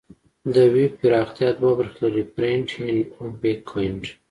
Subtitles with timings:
[0.53, 4.03] د ویب پراختیا دوه برخې لري: فرنټ اینډ او بیک اینډ.